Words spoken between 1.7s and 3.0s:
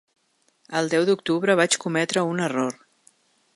cometre un error.